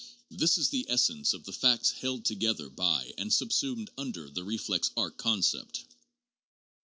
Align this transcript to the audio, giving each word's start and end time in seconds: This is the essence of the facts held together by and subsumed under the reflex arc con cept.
This 0.31 0.57
is 0.57 0.69
the 0.69 0.87
essence 0.89 1.31
of 1.31 1.43
the 1.43 1.53
facts 1.53 1.91
held 1.91 2.25
together 2.25 2.71
by 2.71 3.13
and 3.19 3.31
subsumed 3.31 3.91
under 3.99 4.31
the 4.31 4.43
reflex 4.43 4.89
arc 4.97 5.15
con 5.19 5.43
cept. 5.43 5.83